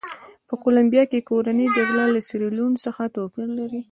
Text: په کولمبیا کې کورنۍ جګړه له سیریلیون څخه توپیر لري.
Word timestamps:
په 0.47 0.53
کولمبیا 0.63 1.03
کې 1.11 1.25
کورنۍ 1.29 1.67
جګړه 1.77 2.03
له 2.13 2.19
سیریلیون 2.27 2.73
څخه 2.85 3.01
توپیر 3.15 3.47
لري. 3.59 3.81